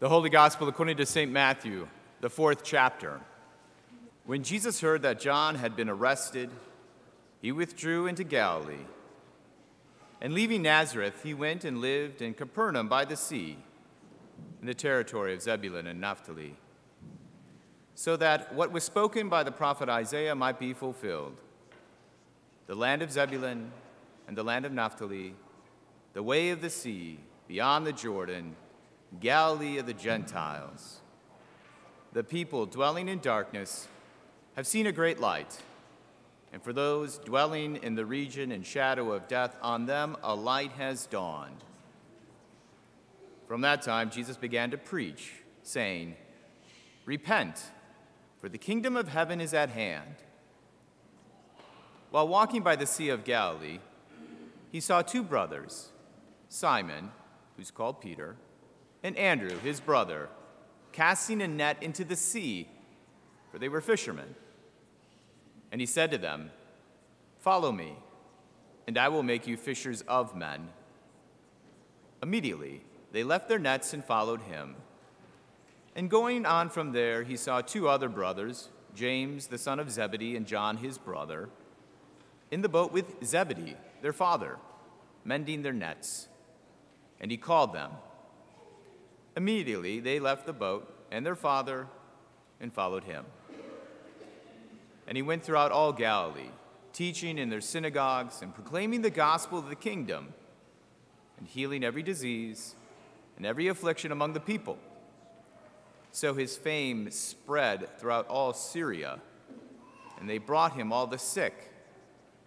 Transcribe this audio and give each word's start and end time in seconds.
The 0.00 0.08
Holy 0.08 0.30
Gospel 0.30 0.66
according 0.66 0.96
to 0.96 1.04
St. 1.04 1.30
Matthew, 1.30 1.86
the 2.22 2.30
fourth 2.30 2.64
chapter. 2.64 3.20
When 4.24 4.42
Jesus 4.42 4.80
heard 4.80 5.02
that 5.02 5.20
John 5.20 5.56
had 5.56 5.76
been 5.76 5.90
arrested, 5.90 6.48
he 7.42 7.52
withdrew 7.52 8.06
into 8.06 8.24
Galilee. 8.24 8.86
And 10.22 10.32
leaving 10.32 10.62
Nazareth, 10.62 11.22
he 11.22 11.34
went 11.34 11.66
and 11.66 11.82
lived 11.82 12.22
in 12.22 12.32
Capernaum 12.32 12.88
by 12.88 13.04
the 13.04 13.14
sea, 13.14 13.58
in 14.62 14.66
the 14.66 14.72
territory 14.72 15.34
of 15.34 15.42
Zebulun 15.42 15.86
and 15.86 16.00
Naphtali, 16.00 16.56
so 17.94 18.16
that 18.16 18.54
what 18.54 18.72
was 18.72 18.84
spoken 18.84 19.28
by 19.28 19.42
the 19.42 19.52
prophet 19.52 19.90
Isaiah 19.90 20.34
might 20.34 20.58
be 20.58 20.72
fulfilled. 20.72 21.36
The 22.68 22.74
land 22.74 23.02
of 23.02 23.12
Zebulun 23.12 23.70
and 24.26 24.34
the 24.34 24.44
land 24.44 24.64
of 24.64 24.72
Naphtali, 24.72 25.34
the 26.14 26.22
way 26.22 26.48
of 26.48 26.62
the 26.62 26.70
sea, 26.70 27.18
beyond 27.46 27.86
the 27.86 27.92
Jordan, 27.92 28.56
Galilee 29.18 29.78
of 29.78 29.86
the 29.86 29.94
Gentiles. 29.94 31.00
The 32.12 32.22
people 32.22 32.66
dwelling 32.66 33.08
in 33.08 33.18
darkness 33.18 33.88
have 34.54 34.66
seen 34.66 34.86
a 34.86 34.92
great 34.92 35.20
light. 35.20 35.62
And 36.52 36.62
for 36.62 36.72
those 36.72 37.18
dwelling 37.18 37.76
in 37.76 37.94
the 37.94 38.06
region 38.06 38.52
and 38.52 38.66
shadow 38.66 39.12
of 39.12 39.28
death, 39.28 39.56
on 39.62 39.86
them 39.86 40.16
a 40.22 40.34
light 40.34 40.72
has 40.72 41.06
dawned. 41.06 41.64
From 43.46 43.60
that 43.62 43.82
time, 43.82 44.10
Jesus 44.10 44.36
began 44.36 44.70
to 44.70 44.78
preach, 44.78 45.32
saying, 45.62 46.16
Repent, 47.04 47.60
for 48.40 48.48
the 48.48 48.58
kingdom 48.58 48.96
of 48.96 49.08
heaven 49.08 49.40
is 49.40 49.54
at 49.54 49.70
hand. 49.70 50.16
While 52.10 52.28
walking 52.28 52.62
by 52.62 52.76
the 52.76 52.86
Sea 52.86 53.08
of 53.10 53.24
Galilee, 53.24 53.78
he 54.70 54.80
saw 54.80 55.02
two 55.02 55.22
brothers, 55.22 55.90
Simon, 56.48 57.10
who's 57.56 57.70
called 57.70 58.00
Peter, 58.00 58.36
and 59.02 59.16
Andrew, 59.16 59.58
his 59.58 59.80
brother, 59.80 60.28
casting 60.92 61.40
a 61.40 61.48
net 61.48 61.82
into 61.82 62.04
the 62.04 62.16
sea, 62.16 62.68
for 63.50 63.58
they 63.58 63.68
were 63.68 63.80
fishermen. 63.80 64.34
And 65.72 65.80
he 65.80 65.86
said 65.86 66.10
to 66.10 66.18
them, 66.18 66.50
Follow 67.38 67.72
me, 67.72 67.96
and 68.86 68.98
I 68.98 69.08
will 69.08 69.22
make 69.22 69.46
you 69.46 69.56
fishers 69.56 70.02
of 70.02 70.36
men. 70.36 70.68
Immediately, 72.22 72.82
they 73.12 73.24
left 73.24 73.48
their 73.48 73.58
nets 73.58 73.94
and 73.94 74.04
followed 74.04 74.42
him. 74.42 74.76
And 75.96 76.10
going 76.10 76.44
on 76.44 76.68
from 76.68 76.92
there, 76.92 77.22
he 77.22 77.36
saw 77.36 77.60
two 77.60 77.88
other 77.88 78.08
brothers, 78.08 78.68
James, 78.94 79.46
the 79.46 79.58
son 79.58 79.80
of 79.80 79.90
Zebedee, 79.90 80.36
and 80.36 80.46
John, 80.46 80.76
his 80.76 80.98
brother, 80.98 81.48
in 82.50 82.62
the 82.62 82.68
boat 82.68 82.92
with 82.92 83.24
Zebedee, 83.24 83.76
their 84.02 84.12
father, 84.12 84.58
mending 85.24 85.62
their 85.62 85.72
nets. 85.72 86.28
And 87.20 87.30
he 87.30 87.36
called 87.36 87.72
them. 87.72 87.92
Immediately, 89.36 90.00
they 90.00 90.18
left 90.18 90.46
the 90.46 90.52
boat 90.52 90.92
and 91.10 91.24
their 91.24 91.36
father 91.36 91.86
and 92.60 92.72
followed 92.72 93.04
him. 93.04 93.24
And 95.06 95.16
he 95.16 95.22
went 95.22 95.42
throughout 95.42 95.72
all 95.72 95.92
Galilee, 95.92 96.50
teaching 96.92 97.38
in 97.38 97.48
their 97.48 97.60
synagogues 97.60 98.42
and 98.42 98.54
proclaiming 98.54 99.02
the 99.02 99.10
gospel 99.10 99.58
of 99.58 99.68
the 99.68 99.76
kingdom, 99.76 100.34
and 101.38 101.48
healing 101.48 101.82
every 101.82 102.02
disease 102.02 102.76
and 103.36 103.46
every 103.46 103.68
affliction 103.68 104.12
among 104.12 104.34
the 104.34 104.40
people. 104.40 104.78
So 106.12 106.34
his 106.34 106.56
fame 106.56 107.10
spread 107.10 107.98
throughout 107.98 108.28
all 108.28 108.52
Syria, 108.52 109.20
and 110.18 110.28
they 110.28 110.38
brought 110.38 110.74
him 110.74 110.92
all 110.92 111.06
the 111.06 111.18
sick, 111.18 111.72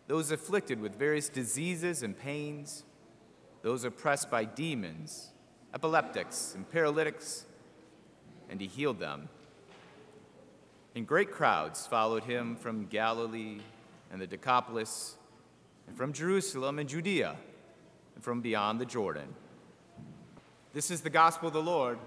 those 0.08 0.31
afflicted 0.31 0.80
with 0.80 0.95
various 0.95 1.30
diseases 1.30 2.03
and 2.03 2.18
pains, 2.18 2.84
those 3.62 3.84
oppressed 3.84 4.30
by 4.30 4.45
demons, 4.45 5.33
epileptics, 5.73 6.53
and 6.55 6.69
paralytics, 6.69 7.45
and 8.49 8.61
he 8.61 8.67
healed 8.67 8.99
them. 8.99 9.27
And 10.95 11.07
great 11.07 11.31
crowds 11.31 11.88
followed 11.88 12.23
him 12.23 12.55
from 12.55 12.85
Galilee 12.85 13.59
and 14.11 14.21
the 14.21 14.27
Decapolis, 14.27 15.16
and 15.88 15.97
from 15.97 16.13
Jerusalem 16.13 16.78
and 16.78 16.88
Judea, 16.88 17.35
and 18.16 18.23
from 18.23 18.41
beyond 18.41 18.79
the 18.79 18.85
Jordan. 18.85 19.33
This 20.73 20.91
is 20.91 21.01
the 21.01 21.09
gospel 21.09 21.47
of 21.47 21.53
the 21.53 21.62
Lord. 21.62 21.97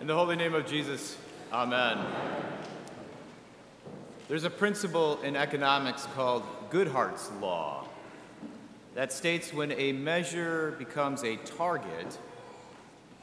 In 0.00 0.06
the 0.06 0.14
holy 0.14 0.36
name 0.36 0.54
of 0.54 0.66
Jesus, 0.66 1.16
amen. 1.52 1.98
There's 4.28 4.44
a 4.44 4.50
principle 4.50 5.20
in 5.22 5.36
economics 5.36 6.06
called 6.14 6.44
Goodhart's 6.70 7.30
Law 7.40 7.86
that 8.94 9.12
states 9.12 9.52
when 9.52 9.72
a 9.72 9.92
measure 9.92 10.74
becomes 10.78 11.24
a 11.24 11.36
target, 11.36 12.18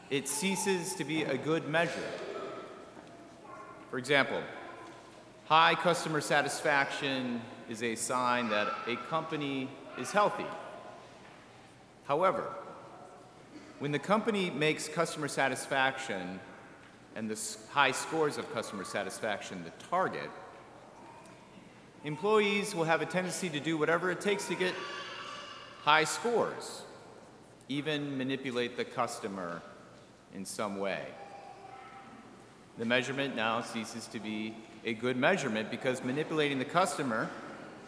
it 0.09 0.27
ceases 0.27 0.95
to 0.95 1.03
be 1.03 1.23
a 1.23 1.37
good 1.37 1.67
measure. 1.67 2.09
For 3.91 3.97
example, 3.97 4.41
high 5.45 5.75
customer 5.75 6.21
satisfaction 6.21 7.41
is 7.69 7.83
a 7.83 7.95
sign 7.95 8.49
that 8.49 8.67
a 8.87 8.95
company 8.95 9.69
is 9.99 10.11
healthy. 10.11 10.45
However, 12.05 12.51
when 13.77 13.91
the 13.91 13.99
company 13.99 14.49
makes 14.49 14.87
customer 14.89 15.27
satisfaction 15.27 16.39
and 17.15 17.29
the 17.29 17.39
high 17.71 17.91
scores 17.91 18.37
of 18.37 18.51
customer 18.53 18.83
satisfaction 18.83 19.63
the 19.63 19.85
target, 19.85 20.29
employees 22.03 22.73
will 22.73 22.85
have 22.85 23.01
a 23.01 23.05
tendency 23.05 23.49
to 23.49 23.59
do 23.59 23.77
whatever 23.77 24.09
it 24.09 24.21
takes 24.21 24.47
to 24.47 24.55
get 24.55 24.73
high 25.89 26.03
scores, 26.03 26.83
even 27.67 28.17
manipulate 28.17 28.77
the 28.77 28.85
customer 28.85 29.61
in 30.35 30.45
some 30.45 30.77
way 30.77 31.01
the 32.79 32.85
measurement 32.85 33.35
now 33.35 33.61
ceases 33.61 34.07
to 34.07 34.19
be 34.19 34.55
a 34.85 34.93
good 34.93 35.17
measurement 35.17 35.69
because 35.69 36.01
manipulating 36.01 36.57
the 36.57 36.65
customer 36.65 37.29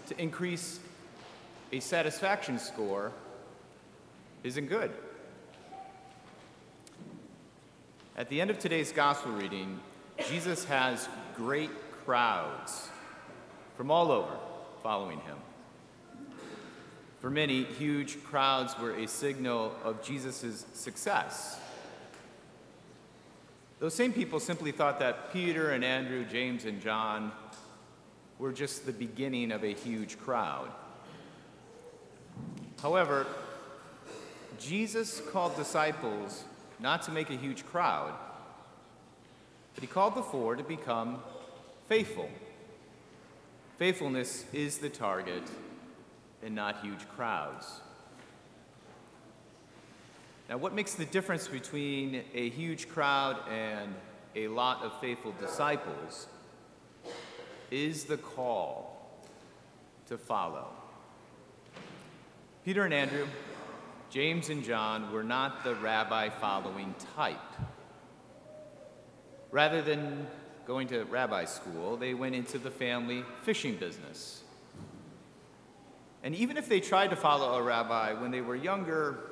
to 0.07 0.21
increase 0.21 0.81
a 1.71 1.79
satisfaction 1.79 2.59
score 2.59 3.13
isn't 4.43 4.67
good. 4.67 4.91
At 8.17 8.27
the 8.27 8.41
end 8.41 8.49
of 8.49 8.59
today's 8.59 8.91
gospel 8.91 9.31
reading, 9.31 9.79
Jesus 10.27 10.65
has 10.65 11.07
great 11.37 11.71
crowds 12.03 12.89
from 13.77 13.89
all 13.89 14.11
over 14.11 14.35
following 14.83 15.21
him. 15.21 15.37
For 17.21 17.29
many, 17.29 17.63
huge 17.63 18.23
crowds 18.23 18.77
were 18.77 18.95
a 18.95 19.07
signal 19.07 19.75
of 19.83 20.03
Jesus' 20.03 20.65
success 20.73 21.59
those 23.81 23.95
same 23.95 24.13
people 24.13 24.39
simply 24.39 24.71
thought 24.71 24.99
that 24.99 25.33
Peter 25.33 25.71
and 25.71 25.83
Andrew, 25.83 26.23
James 26.23 26.65
and 26.65 26.79
John 26.79 27.31
were 28.37 28.51
just 28.51 28.85
the 28.85 28.91
beginning 28.91 29.51
of 29.51 29.63
a 29.63 29.73
huge 29.73 30.19
crowd. 30.19 30.69
However, 32.79 33.25
Jesus 34.59 35.19
called 35.31 35.55
disciples 35.55 36.43
not 36.79 37.01
to 37.03 37.11
make 37.11 37.31
a 37.31 37.35
huge 37.35 37.65
crowd, 37.65 38.13
but 39.73 39.81
he 39.81 39.87
called 39.87 40.13
the 40.13 40.21
four 40.21 40.55
to 40.55 40.63
become 40.63 41.17
faithful. 41.89 42.29
Faithfulness 43.79 44.45
is 44.53 44.77
the 44.77 44.89
target 44.89 45.41
and 46.43 46.55
not 46.55 46.81
huge 46.81 47.07
crowds. 47.15 47.81
Now, 50.49 50.57
what 50.57 50.73
makes 50.73 50.95
the 50.95 51.05
difference 51.05 51.47
between 51.47 52.23
a 52.33 52.49
huge 52.49 52.89
crowd 52.89 53.37
and 53.49 53.93
a 54.35 54.47
lot 54.47 54.83
of 54.83 54.99
faithful 54.99 55.33
disciples 55.39 56.27
is 57.69 58.03
the 58.03 58.17
call 58.17 59.21
to 60.07 60.17
follow. 60.17 60.67
Peter 62.65 62.83
and 62.83 62.93
Andrew, 62.93 63.25
James 64.09 64.49
and 64.49 64.63
John 64.63 65.11
were 65.11 65.23
not 65.23 65.63
the 65.63 65.75
rabbi 65.75 66.29
following 66.29 66.93
type. 67.15 67.39
Rather 69.51 69.81
than 69.81 70.27
going 70.65 70.87
to 70.87 71.03
rabbi 71.05 71.45
school, 71.45 71.97
they 71.97 72.13
went 72.13 72.35
into 72.35 72.57
the 72.57 72.71
family 72.71 73.23
fishing 73.43 73.75
business. 73.75 74.43
And 76.23 76.35
even 76.35 76.57
if 76.57 76.69
they 76.69 76.79
tried 76.79 77.09
to 77.09 77.15
follow 77.15 77.55
a 77.55 77.63
rabbi 77.63 78.13
when 78.13 78.31
they 78.31 78.41
were 78.41 78.55
younger, 78.55 79.31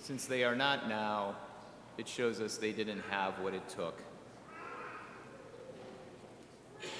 since 0.00 0.26
they 0.26 0.44
are 0.44 0.56
not 0.56 0.88
now, 0.88 1.36
it 1.98 2.08
shows 2.08 2.40
us 2.40 2.56
they 2.56 2.72
didn't 2.72 3.02
have 3.10 3.38
what 3.40 3.52
it 3.52 3.68
took. 3.68 4.00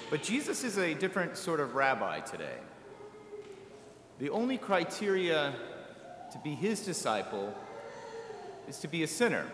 But 0.09 0.21
Jesus 0.21 0.63
is 0.63 0.77
a 0.77 0.93
different 0.93 1.37
sort 1.37 1.59
of 1.59 1.75
rabbi 1.75 2.19
today. 2.19 2.57
The 4.19 4.29
only 4.29 4.57
criteria 4.57 5.53
to 6.31 6.37
be 6.39 6.53
his 6.53 6.85
disciple 6.85 7.55
is 8.67 8.79
to 8.79 8.87
be 8.87 9.03
a 9.03 9.07
sinner. 9.07 9.45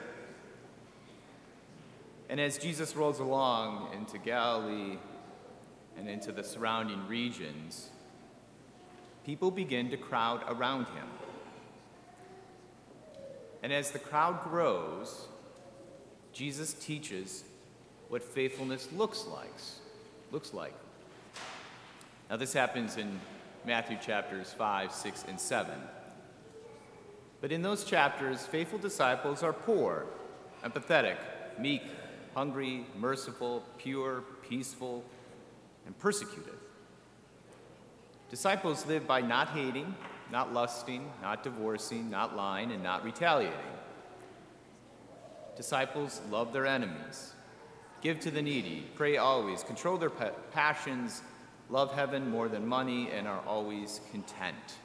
And 2.28 2.42
as 2.42 2.58
Jesus 2.58 2.96
rolls 2.96 3.20
along 3.20 3.94
into 3.94 4.18
Galilee 4.18 4.98
and 5.98 6.10
into 6.10 6.32
the 6.32 6.44
surrounding 6.44 7.08
regions, 7.08 7.92
people 9.26 9.50
begin 9.50 9.90
to 9.90 9.98
crowd 9.98 10.44
around 10.48 10.86
him. 10.86 11.08
And 13.64 13.74
as 13.74 13.92
the 13.92 14.00
crowd 14.00 14.44
grows, 14.44 15.28
Jesus 16.32 16.74
teaches 16.74 17.44
what 18.10 18.24
faithfulness 18.24 18.90
looks 18.92 19.26
like. 19.26 19.52
Looks 20.32 20.54
like. 20.54 20.74
Now 22.30 22.38
this 22.38 22.54
happens 22.54 22.98
in 22.98 23.20
Matthew 23.66 23.98
chapters 24.00 24.54
5, 24.54 24.92
6, 24.92 25.26
and 25.28 25.40
7. 25.40 25.74
But 27.42 27.52
in 27.52 27.62
those 27.62 27.84
chapters, 27.84 28.46
faithful 28.46 28.80
disciples 28.80 29.44
are 29.44 29.54
poor, 29.54 30.06
empathetic, 30.64 31.18
meek, 31.60 31.84
hungry, 32.36 32.86
merciful, 32.98 33.64
pure, 33.78 34.24
peaceful, 34.48 35.04
and 35.86 35.98
persecuted. 35.98 36.54
Disciples 38.30 38.86
live 38.88 39.06
by 39.06 39.22
not 39.22 39.50
hating, 39.50 39.94
not 40.32 40.54
lusting, 40.54 41.12
not 41.22 41.44
divorcing, 41.44 42.10
not 42.10 42.36
lying, 42.36 42.72
and 42.72 42.82
not 42.82 43.04
retaliating. 43.04 43.60
Disciples 45.56 46.22
love 46.30 46.52
their 46.52 46.66
enemies, 46.66 47.34
give 48.02 48.20
to 48.22 48.32
the 48.32 48.42
needy, 48.42 48.88
pray 48.96 49.18
always, 49.18 49.64
control 49.64 49.98
their 49.98 50.10
passions, 50.10 51.22
love 51.70 51.94
heaven 51.94 52.30
more 52.30 52.50
than 52.50 52.68
money, 52.68 53.10
and 53.12 53.28
are 53.28 53.42
always 53.48 54.02
content. 54.12 54.80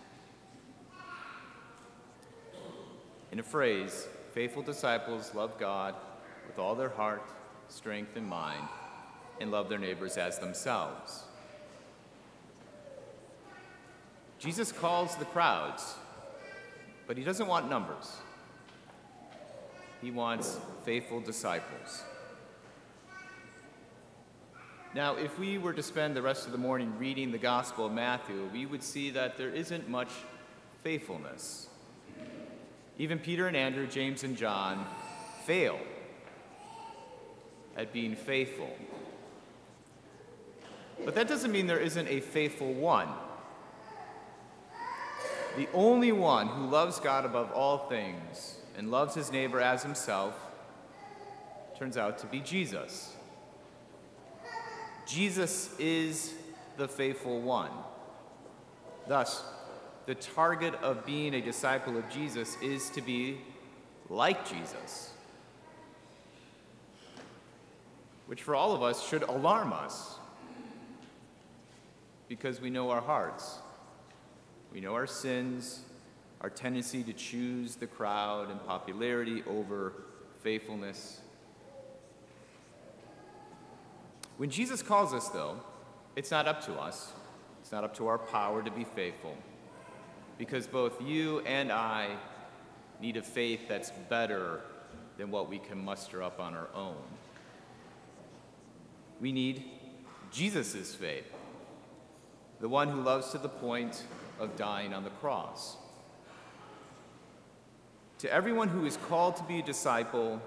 In 3.33 3.39
a 3.39 3.43
phrase, 3.43 4.07
faithful 4.33 4.63
disciples 4.63 5.35
love 5.35 5.59
God 5.59 5.95
with 6.47 6.59
all 6.59 6.75
their 6.75 6.89
heart, 6.89 7.23
strength, 7.69 8.17
and 8.17 8.27
mind, 8.27 8.69
and 9.41 9.51
love 9.51 9.69
their 9.69 9.79
neighbors 9.79 10.17
as 10.17 10.39
themselves. 10.39 11.25
Jesus 14.41 14.73
calls 14.73 15.17
the 15.17 15.27
crowds, 15.27 15.97
but 17.07 17.19
he 17.19 17.25
doesn't 17.25 17.47
want 17.47 17.69
numbers. 17.69 18.17
He 20.01 20.11
wants 20.11 20.59
faithful 20.87 21.21
disciples. 21.21 22.03
Now, 24.95 25.17
if 25.17 25.39
we 25.39 25.59
were 25.59 25.75
to 25.75 25.83
spend 25.83 26.17
the 26.17 26.23
rest 26.23 26.47
of 26.47 26.53
the 26.53 26.59
morning 26.59 26.93
reading 26.99 27.31
the 27.31 27.39
Gospel 27.39 27.87
of 27.87 27.93
Matthew, 27.93 28.49
we 28.51 28.65
would 28.65 28.83
see 28.83 29.11
that 29.11 29.37
there 29.37 29.51
isn't 29.51 29.91
much 29.91 30.09
faithfulness. 30.83 31.69
Even 32.99 33.19
Peter 33.19 33.47
and 33.47 33.57
Andrew, 33.57 33.87
James 33.87 34.25
and 34.25 34.39
John 34.39 34.87
fail 35.45 35.79
at 37.77 37.93
being 37.93 38.17
faithful. 38.17 38.75
But 41.05 41.15
that 41.15 41.29
doesn't 41.29 41.53
mean 41.53 41.67
there 41.67 41.79
isn't 41.79 42.09
a 42.09 42.21
faithful 42.21 42.73
one. 42.73 43.09
The 45.57 45.69
only 45.75 46.13
one 46.13 46.47
who 46.47 46.67
loves 46.67 47.01
God 47.01 47.25
above 47.25 47.51
all 47.53 47.79
things 47.89 48.57
and 48.77 48.91
loves 48.91 49.15
his 49.15 49.33
neighbor 49.33 49.61
as 49.61 49.83
himself 49.83 50.35
turns 51.79 51.97
out 51.97 52.19
to 52.19 52.27
be 52.27 52.41
Jesus. 52.41 53.15
Jesus 55.07 55.75
is 55.79 56.35
the 56.77 56.87
faithful 56.87 57.41
one. 57.41 57.71
Thus, 59.09 59.43
the 60.07 60.15
target 60.15 60.75
of 60.83 61.05
being 61.05 61.35
a 61.35 61.41
disciple 61.41 61.97
of 61.97 62.09
Jesus 62.11 62.57
is 62.63 62.91
to 62.91 63.01
be 63.01 63.39
like 64.09 64.49
Jesus, 64.49 65.13
which 68.27 68.43
for 68.43 68.55
all 68.55 68.73
of 68.73 68.83
us 68.83 69.07
should 69.09 69.23
alarm 69.23 69.73
us 69.73 70.17
because 72.29 72.61
we 72.61 72.71
know 72.71 72.91
our 72.91 73.01
hearts. 73.01 73.59
We 74.73 74.81
know 74.81 74.95
our 74.95 75.07
sins, 75.07 75.81
our 76.41 76.51
tendency 76.51 77.03
to 77.03 77.13
choose 77.13 77.77
the 77.77 77.87
crowd 77.87 78.51
and 78.51 78.65
popularity 78.67 79.43
over 79.47 79.93
faithfulness. 80.43 81.21
When 84.37 84.49
Jesus 84.49 84.83
calls 84.83 85.13
us, 85.13 85.29
though, 85.29 85.61
it's 86.17 86.31
not 86.31 86.49
up 86.49 86.65
to 86.67 86.75
us, 86.75 87.13
it's 87.61 87.73
not 87.73 87.85
up 87.85 87.95
to 87.97 88.07
our 88.07 88.19
power 88.19 88.63
to 88.63 88.71
be 88.71 88.85
faithful, 88.85 89.37
because 90.39 90.67
both 90.67 91.01
you 91.03 91.41
and 91.41 91.71
I 91.71 92.17
need 93.03 93.17
a 93.17 93.23
faith 93.23 93.61
that's 93.69 93.91
better 94.09 94.61
than 95.19 95.31
what 95.31 95.51
we 95.51 95.59
can 95.59 95.85
muster 95.85 96.23
up 96.23 96.41
on 96.41 96.55
our 96.55 96.69
own. 96.75 96.97
We 99.21 99.33
need 99.33 99.65
Jesus' 100.31 100.95
faith, 100.95 101.31
the 102.61 102.69
one 102.69 102.89
who 102.89 103.01
loves 103.01 103.31
to 103.31 103.39
the 103.39 103.49
point 103.49 104.05
of 104.39 104.57
dying 104.57 104.93
on 104.93 105.05
the 105.05 105.11
cross. 105.11 105.77
To 108.19 108.33
everyone 108.33 108.69
who 108.69 108.85
is 108.85 108.99
called 109.09 109.37
to 109.37 109.43
be 109.45 109.61
a 109.61 109.63
disciple, 109.63 110.41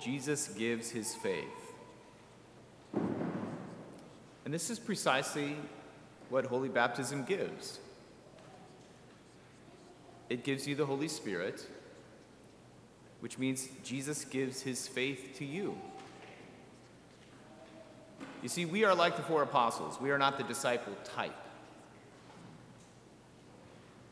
Jesus 0.00 0.48
gives 0.48 0.90
his 0.90 1.14
faith. 1.14 1.46
And 4.44 4.52
this 4.52 4.68
is 4.68 4.78
precisely 4.78 5.56
what 6.28 6.46
holy 6.46 6.68
baptism 6.68 7.24
gives 7.24 7.78
it 10.32 10.44
gives 10.44 10.66
you 10.66 10.74
the 10.74 10.86
Holy 10.86 11.08
Spirit, 11.08 11.66
which 13.20 13.38
means 13.38 13.68
Jesus 13.84 14.24
gives 14.24 14.62
his 14.62 14.88
faith 14.88 15.34
to 15.36 15.44
you. 15.44 15.76
You 18.42 18.48
see, 18.48 18.64
we 18.64 18.84
are 18.84 18.94
like 18.94 19.16
the 19.16 19.22
four 19.22 19.42
apostles, 19.42 20.00
we 20.00 20.10
are 20.10 20.18
not 20.18 20.36
the 20.36 20.44
disciple 20.44 20.94
type. 21.04 21.34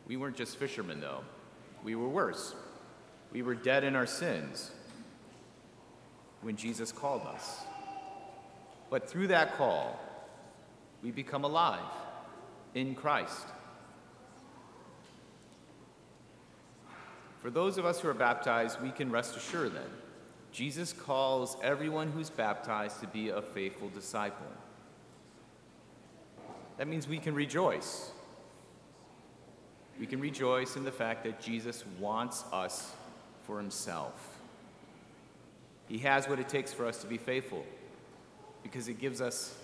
We 0.06 0.16
weren't 0.16 0.36
just 0.36 0.56
fishermen, 0.56 1.00
though. 1.00 1.20
We 1.84 1.94
were 1.94 2.08
worse. 2.08 2.54
We 3.32 3.42
were 3.42 3.54
dead 3.54 3.84
in 3.84 3.94
our 3.94 4.06
sins 4.06 4.70
when 6.42 6.56
Jesus 6.56 6.90
called 6.90 7.22
us. 7.26 7.60
But 8.88 9.08
through 9.08 9.28
that 9.28 9.56
call, 9.56 10.00
we 11.02 11.10
become 11.10 11.44
alive 11.44 11.80
in 12.74 12.94
Christ. 12.94 13.46
For 17.40 17.50
those 17.50 17.78
of 17.78 17.86
us 17.86 18.00
who 18.00 18.08
are 18.08 18.14
baptized, 18.14 18.82
we 18.82 18.90
can 18.90 19.10
rest 19.10 19.36
assured 19.36 19.74
then. 19.74 19.90
Jesus 20.52 20.92
calls 20.92 21.56
everyone 21.62 22.10
who's 22.10 22.30
baptized 22.30 23.00
to 23.00 23.06
be 23.06 23.28
a 23.28 23.40
faithful 23.40 23.88
disciple. 23.88 24.46
That 26.76 26.88
means 26.88 27.06
we 27.06 27.18
can 27.18 27.34
rejoice 27.34 28.10
we 30.00 30.06
can 30.06 30.18
rejoice 30.18 30.76
in 30.76 30.84
the 30.84 30.90
fact 30.90 31.24
that 31.24 31.42
Jesus 31.42 31.84
wants 31.98 32.42
us 32.52 32.90
for 33.44 33.58
himself. 33.58 34.38
He 35.86 35.98
has 35.98 36.26
what 36.26 36.40
it 36.40 36.48
takes 36.48 36.72
for 36.72 36.86
us 36.86 37.02
to 37.02 37.06
be 37.06 37.18
faithful 37.18 37.66
because 38.62 38.88
it 38.88 38.98
gives 38.98 39.20
us 39.20 39.54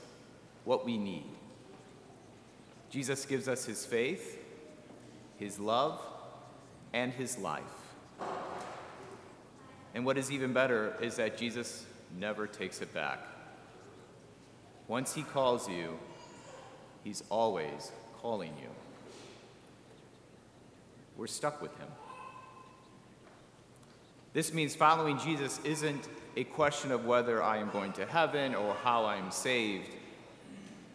what 0.65 0.85
we 0.85 0.99
need. 0.99 1.25
Jesus 2.91 3.25
gives 3.25 3.49
us 3.49 3.65
his 3.65 3.87
faith, 3.87 4.39
his 5.39 5.59
love, 5.59 6.03
and 6.93 7.15
his 7.15 7.39
life. 7.39 7.63
And 9.97 10.05
what 10.05 10.17
is 10.17 10.31
even 10.31 10.53
better 10.53 10.95
is 11.01 11.17
that 11.17 11.37
Jesus 11.37 11.85
never 12.17 12.47
takes 12.47 12.81
it 12.83 12.95
back. 12.95 13.19
Once 14.87 15.13
he 15.13 15.23
calls 15.25 15.69
you, 15.69 15.99
he's 17.03 17.25
always 17.31 17.91
calling 18.21 18.53
you 18.63 18.69
we're 21.17 21.27
stuck 21.27 21.63
with 21.63 21.77
him. 21.79 21.89
This 24.33 24.53
means 24.53 24.75
following 24.75 25.19
Jesus 25.19 25.61
isn't 25.65 26.09
a 26.37 26.45
question 26.45 26.93
of 26.93 27.07
whether 27.07 27.43
I 27.43 27.57
am 27.57 27.71
going 27.71 27.93
to 27.95 28.05
heaven 28.05 28.55
or 28.55 28.75
how 28.83 29.07
I'm 29.07 29.31
saved, 29.31 29.89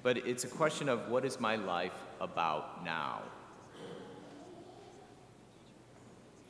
but 0.03 0.17
it's 0.17 0.43
a 0.43 0.47
question 0.47 0.89
of 0.89 1.09
what 1.09 1.25
is 1.25 1.39
my 1.39 1.55
life 1.55 1.97
about 2.19 2.85
now? 2.85 3.21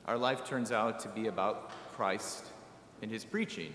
Our 0.05 0.17
life 0.17 0.45
turns 0.45 0.73
out 0.73 0.99
to 1.01 1.07
be 1.07 1.27
about 1.27 1.71
Christ 1.95 2.45
and 3.01 3.11
his 3.11 3.25
preaching. 3.25 3.73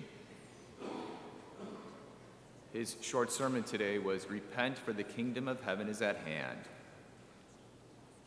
His 2.72 2.96
short 3.00 3.32
sermon 3.32 3.62
today 3.62 3.98
was 3.98 4.28
Repent, 4.28 4.78
for 4.78 4.92
the 4.92 5.02
kingdom 5.02 5.48
of 5.48 5.62
heaven 5.62 5.88
is 5.88 6.02
at 6.02 6.16
hand 6.18 6.58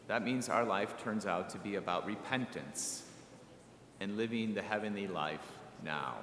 that 0.10 0.24
means 0.24 0.50
our 0.50 0.65
life 0.65 0.98
turns 1.03 1.27
out 1.27 1.51
to 1.51 1.60
be 1.60 1.75
about 1.75 2.08
repentance 2.08 3.03
and 4.00 4.17
living 4.17 4.55
the 4.55 4.62
heavenly 4.63 5.05
life 5.05 5.46
now. 5.84 6.15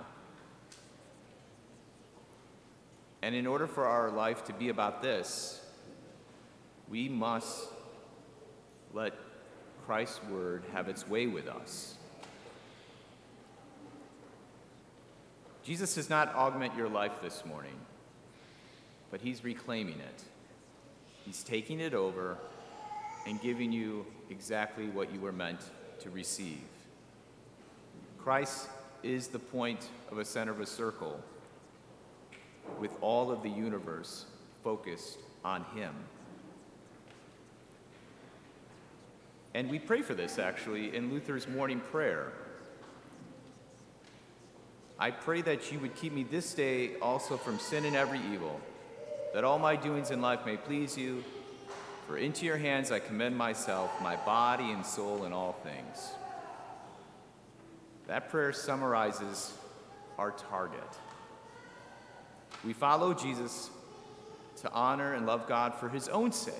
And 3.22 3.32
in 3.32 3.46
order 3.46 3.68
for 3.68 3.86
our 3.86 4.10
life 4.10 4.44
to 4.46 4.52
be 4.52 4.70
about 4.70 5.02
this, 5.02 5.64
we 6.88 7.08
must 7.08 7.68
let 8.92 9.14
Christ's 9.86 10.20
word 10.24 10.64
have 10.72 10.88
its 10.88 11.06
way 11.06 11.28
with 11.28 11.46
us. 11.46 11.94
Jesus 15.66 15.96
does 15.96 16.08
not 16.08 16.32
augment 16.32 16.76
your 16.76 16.88
life 16.88 17.20
this 17.20 17.44
morning, 17.44 17.74
but 19.10 19.20
he's 19.20 19.42
reclaiming 19.42 19.98
it. 19.98 20.22
He's 21.24 21.42
taking 21.42 21.80
it 21.80 21.92
over 21.92 22.38
and 23.26 23.42
giving 23.42 23.72
you 23.72 24.06
exactly 24.30 24.86
what 24.86 25.12
you 25.12 25.18
were 25.18 25.32
meant 25.32 25.58
to 25.98 26.10
receive. 26.10 26.62
Christ 28.16 28.68
is 29.02 29.26
the 29.26 29.40
point 29.40 29.88
of 30.12 30.18
a 30.18 30.24
center 30.24 30.52
of 30.52 30.60
a 30.60 30.66
circle 30.66 31.20
with 32.78 32.92
all 33.00 33.32
of 33.32 33.42
the 33.42 33.50
universe 33.50 34.26
focused 34.62 35.18
on 35.44 35.64
Him. 35.74 35.92
And 39.52 39.68
we 39.68 39.80
pray 39.80 40.02
for 40.02 40.14
this 40.14 40.38
actually 40.38 40.94
in 40.94 41.10
Luther's 41.10 41.48
morning 41.48 41.80
prayer. 41.80 42.32
I 44.98 45.10
pray 45.10 45.42
that 45.42 45.70
you 45.70 45.78
would 45.80 45.94
keep 45.94 46.12
me 46.12 46.22
this 46.22 46.54
day 46.54 46.96
also 47.02 47.36
from 47.36 47.58
sin 47.58 47.84
and 47.84 47.94
every 47.94 48.20
evil, 48.32 48.60
that 49.34 49.44
all 49.44 49.58
my 49.58 49.76
doings 49.76 50.10
in 50.10 50.22
life 50.22 50.46
may 50.46 50.56
please 50.56 50.96
you. 50.96 51.22
For 52.06 52.16
into 52.16 52.46
your 52.46 52.56
hands 52.56 52.90
I 52.90 53.00
commend 53.00 53.36
myself, 53.36 53.90
my 54.00 54.16
body 54.16 54.70
and 54.70 54.86
soul, 54.86 55.24
and 55.24 55.34
all 55.34 55.52
things. 55.64 56.12
That 58.06 58.30
prayer 58.30 58.52
summarizes 58.52 59.52
our 60.16 60.30
target. 60.30 60.80
We 62.64 62.72
follow 62.72 63.12
Jesus 63.12 63.70
to 64.62 64.72
honor 64.72 65.12
and 65.12 65.26
love 65.26 65.46
God 65.46 65.74
for 65.74 65.88
his 65.90 66.08
own 66.08 66.32
sake, 66.32 66.54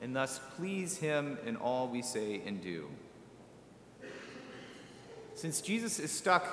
and 0.00 0.14
thus 0.14 0.38
please 0.56 0.98
him 0.98 1.38
in 1.44 1.56
all 1.56 1.88
we 1.88 2.02
say 2.02 2.42
and 2.46 2.62
do. 2.62 2.86
Since 5.34 5.60
Jesus 5.62 5.98
is 5.98 6.12
stuck 6.12 6.46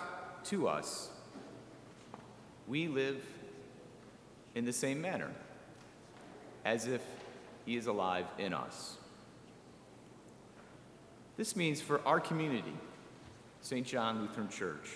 to 0.46 0.68
us, 0.68 1.10
we 2.68 2.88
live 2.88 3.24
in 4.56 4.66
the 4.66 4.74
same 4.74 5.02
manner, 5.02 5.30
as 6.66 6.88
if 6.88 7.02
he 7.66 7.76
is 7.76 7.88
alive 7.88 8.26
in 8.38 8.54
us. 8.54 8.98
This 11.38 11.56
means 11.56 11.82
for 11.82 12.06
our 12.06 12.20
community, 12.20 12.74
St. 13.62 13.86
John 13.86 14.22
Lutheran 14.22 14.50
Church, 14.50 14.90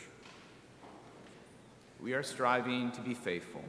we 2.02 2.14
are 2.14 2.24
striving 2.24 2.92
to 2.92 3.02
be 3.02 3.14
faithful. 3.14 3.64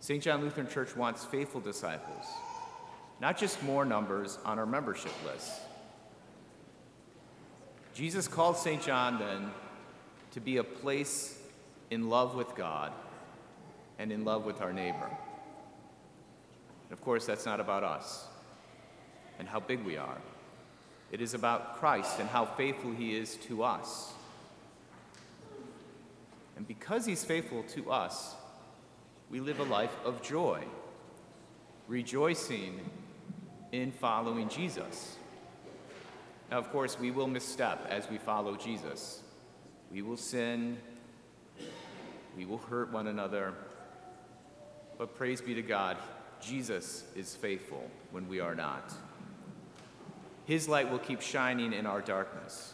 St. 0.00 0.22
John 0.22 0.40
Lutheran 0.40 0.68
Church 0.68 0.96
wants 0.96 1.24
faithful 1.24 1.60
disciples, 1.60 2.24
not 3.20 3.38
just 3.38 3.62
more 3.62 3.84
numbers 3.84 4.38
on 4.44 4.58
our 4.58 4.66
membership 4.66 5.12
list. 5.24 5.60
Jesus 7.94 8.26
called 8.26 8.56
St. 8.56 8.82
John 8.82 9.18
then 9.18 9.50
to 10.32 10.40
be 10.40 10.56
a 10.56 10.64
place 10.64 11.38
in 11.90 12.08
love 12.08 12.34
with 12.34 12.54
God 12.54 12.92
and 13.98 14.10
in 14.10 14.24
love 14.24 14.44
with 14.44 14.60
our 14.60 14.72
neighbor. 14.72 15.10
And 16.88 16.92
of 16.92 17.00
course, 17.02 17.26
that's 17.26 17.46
not 17.46 17.60
about 17.60 17.84
us 17.84 18.26
and 19.38 19.48
how 19.48 19.60
big 19.60 19.84
we 19.84 19.96
are. 19.96 20.18
It 21.10 21.20
is 21.20 21.34
about 21.34 21.78
Christ 21.78 22.18
and 22.18 22.28
how 22.28 22.46
faithful 22.46 22.92
he 22.92 23.14
is 23.14 23.36
to 23.48 23.62
us. 23.62 24.12
And 26.56 26.66
because 26.66 27.04
he's 27.04 27.24
faithful 27.24 27.62
to 27.74 27.90
us, 27.90 28.34
we 29.30 29.40
live 29.40 29.60
a 29.60 29.64
life 29.64 29.94
of 30.04 30.22
joy, 30.22 30.62
rejoicing 31.88 32.80
in 33.72 33.92
following 33.92 34.48
Jesus. 34.48 35.16
Now, 36.50 36.58
of 36.58 36.70
course, 36.70 36.98
we 36.98 37.10
will 37.10 37.26
misstep 37.26 37.86
as 37.88 38.08
we 38.10 38.18
follow 38.18 38.56
Jesus. 38.56 39.22
We 39.92 40.00
will 40.00 40.16
sin, 40.16 40.78
we 42.36 42.46
will 42.46 42.58
hurt 42.58 42.90
one 42.90 43.08
another, 43.08 43.52
but 44.96 45.14
praise 45.16 45.42
be 45.42 45.54
to 45.54 45.62
God, 45.62 45.98
Jesus 46.40 47.04
is 47.14 47.36
faithful 47.36 47.90
when 48.10 48.26
we 48.26 48.40
are 48.40 48.54
not. 48.54 48.92
His 50.46 50.66
light 50.66 50.90
will 50.90 50.98
keep 50.98 51.20
shining 51.20 51.74
in 51.74 51.84
our 51.84 52.00
darkness. 52.00 52.72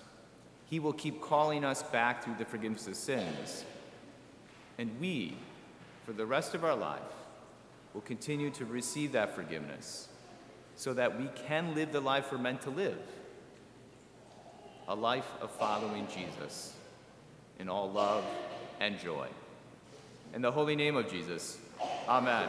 He 0.71 0.79
will 0.79 0.93
keep 0.93 1.21
calling 1.21 1.65
us 1.65 1.83
back 1.83 2.23
through 2.23 2.37
the 2.39 2.45
forgiveness 2.45 2.87
of 2.87 2.95
sins. 2.95 3.65
And 4.79 4.99
we, 5.01 5.37
for 6.07 6.13
the 6.13 6.25
rest 6.25 6.55
of 6.55 6.65
our 6.65 6.77
life, 6.77 7.01
will 7.95 8.01
continue 8.03 8.51
to 8.51 8.65
receive 8.65 9.13
that 9.13 9.35
forgiveness 9.35 10.09
so 10.77 10.95
that 10.95 11.19
we 11.19 11.29
can 11.47 11.75
live 11.75 11.91
the 11.91 12.01
life 12.01 12.31
we're 12.31 12.39
meant 12.39 12.63
to 12.63 12.71
live 12.71 12.99
a 14.87 14.95
life 14.95 15.29
of 15.43 15.51
following 15.51 16.07
Jesus 16.07 16.73
in 17.59 17.69
all 17.69 17.91
love 17.91 18.25
and 18.81 18.99
joy. 18.99 19.27
In 20.35 20.43
the 20.43 20.53
holy 20.53 20.77
name 20.77 20.97
of 20.97 21.11
Jesus, 21.11 21.59
amen. 22.09 22.49